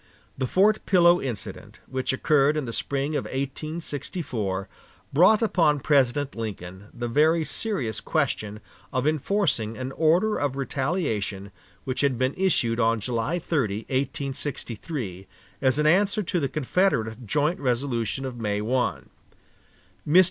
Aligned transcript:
The 0.35 0.47
Fort 0.47 0.83
Pillow 0.87 1.21
incident, 1.21 1.77
which 1.85 2.11
occurred 2.11 2.57
in 2.57 2.65
the 2.65 2.73
spring 2.73 3.15
of 3.15 3.25
1864, 3.25 4.67
brought 5.13 5.43
upon 5.43 5.79
President 5.79 6.33
Lincoln 6.33 6.87
the 6.91 7.07
very 7.07 7.45
serious 7.45 7.99
question 8.01 8.61
of 8.91 9.05
enforcing 9.05 9.77
an 9.77 9.91
order 9.91 10.37
of 10.39 10.55
retaliation 10.55 11.51
which 11.83 12.01
had 12.01 12.17
been 12.17 12.33
issued 12.33 12.79
on 12.79 12.99
July 12.99 13.37
30, 13.37 13.81
1863, 13.81 15.27
as 15.61 15.77
an 15.77 15.85
answer 15.85 16.23
to 16.23 16.39
the 16.39 16.49
Confederate 16.49 17.27
joint 17.27 17.59
resolution 17.59 18.25
of 18.25 18.37
May 18.41 18.59
1. 18.59 19.07
Mr. 20.07 20.19